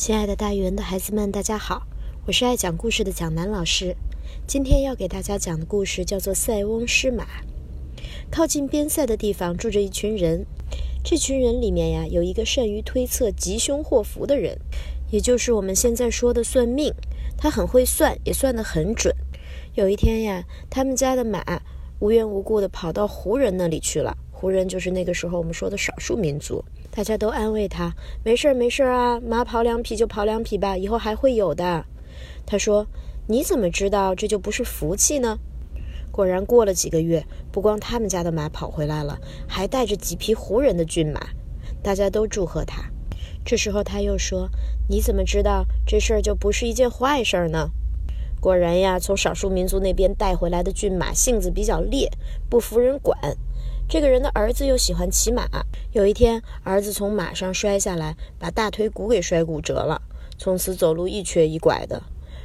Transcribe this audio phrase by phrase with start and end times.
[0.00, 1.82] 亲爱的大语文的孩子们，大家好，
[2.26, 3.94] 我是爱讲故事的蒋楠老师。
[4.46, 7.24] 今天要给大家讲的故事叫做《塞翁失马》。
[8.30, 10.46] 靠近边塞的地方住着一群人，
[11.04, 14.58] 这群人里面呀，有一个善于推测吉凶祸福的人，
[15.10, 16.94] 也就是我们现在说的算命。
[17.36, 19.14] 他很会算，也算得很准。
[19.74, 21.60] 有一天呀，他们家的马
[21.98, 24.16] 无缘无故的跑到胡人那里去了。
[24.40, 26.64] 胡人就是那个时候我们说的少数民族。
[26.90, 27.92] 大家都安慰他
[28.24, 31.84] ：“没事儿，没事儿啊，马跑两匹就跑两匹吧，以后还会有的。”
[32.46, 32.86] 他说
[33.28, 35.38] ：“你怎么知道这就不是福气呢？”
[36.10, 37.22] 果然，过了几个月，
[37.52, 41.20] 不光他们家的马跑回来了，还带着几匹胡人的骏马。
[41.82, 42.84] 大家都祝贺他。
[43.44, 44.48] 这时候他又说
[44.88, 47.68] ：“你怎么知道这事儿就不是一件坏事儿呢？”
[48.40, 52.10] 果然呀，从少数民族那边带回来的骏马性子比较烈，
[52.48, 53.36] 不服人管。
[53.90, 55.48] 这个人的儿子又喜欢骑马。
[55.90, 60.00] 有一天，儿子从马上摔下来，把大腿骨给摔骨折了，
[60.38, 62.00] 从此走路一瘸一拐的。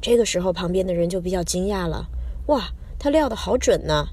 [0.00, 2.08] 这个时候，旁边的人就比较惊讶了
[2.46, 4.08] ：“哇，他料得好准呢！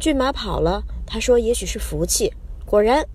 [0.00, 2.32] 骏马跑了，他说也许是福气。
[2.66, 3.06] 果然，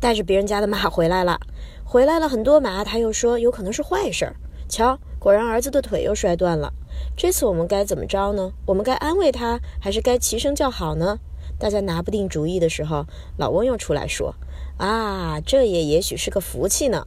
[0.00, 1.38] 带着别人家的马回来了，
[1.84, 4.34] 回来了很多马，他又说有可能是坏事。
[4.70, 6.72] 瞧，果然儿子的腿又摔断了。
[7.14, 8.54] 这次我们该怎么着呢？
[8.64, 11.18] 我们该安慰他，还是该齐声叫好呢？”
[11.58, 14.34] 大家拿不定主意的时候，老翁又出来说
[14.76, 17.06] ：“啊，这也也许是个福气呢。”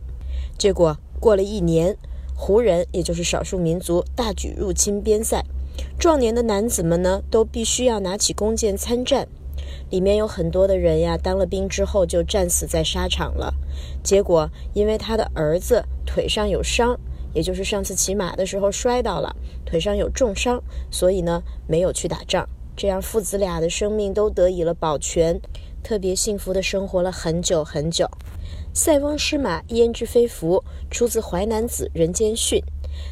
[0.57, 1.97] 结果过了一年，
[2.35, 5.43] 胡人也就是少数民族大举入侵边塞，
[5.97, 9.27] 壮年的男子们呢都必须要拿起弓箭参战，
[9.89, 13.53] 里面有很多的人呀，当了兵之后就战死在沙场了。
[14.03, 16.99] 结果因为他的儿子腿上有伤，
[17.33, 22.49] 也就是上次骑马的时候摔倒了，腿上有重伤，所以呢没有去打仗。
[22.79, 25.41] 这样，父子俩的生命都得以了保全，
[25.83, 28.09] 特别幸福的生活了很久很久。
[28.73, 30.63] 塞翁失马，焉知非福？
[30.89, 32.59] 出自《淮南子·人间训》。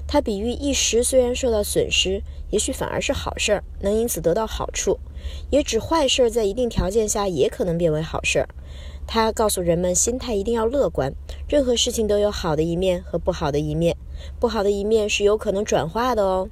[0.07, 4.99] 他比喻一时虽然受到损失，也许反而是好事儿，能因此得到好处；
[5.49, 8.47] 也指坏事在一定条件下也可能变为好事儿。
[9.05, 11.13] 他告诉人们，心态一定要乐观，
[11.49, 13.97] 任何事情都有好的一面和不好的一面，
[14.39, 16.47] 不好的一面是有可能转化的哦。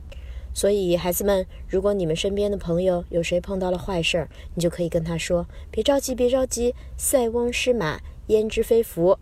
[0.56, 9.20] 所以，孩子们，如果你们身边的朋友有谁碰到了坏事儿，你就可以跟他说：“别着急，别着急，塞翁失马，焉知非福。”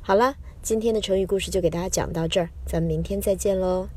[0.00, 3.88] 好了，今天的成语故事就给大家讲到这儿，咱们明天再见喽。